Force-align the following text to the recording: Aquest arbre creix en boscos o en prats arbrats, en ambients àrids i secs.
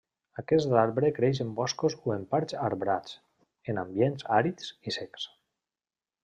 Aquest 0.41 0.71
arbre 0.83 1.11
creix 1.17 1.41
en 1.45 1.51
boscos 1.59 1.95
o 2.09 2.15
en 2.15 2.23
prats 2.31 2.57
arbrats, 2.69 3.13
en 3.75 3.81
ambients 3.83 4.27
àrids 4.39 4.73
i 4.91 4.97
secs. 4.99 5.29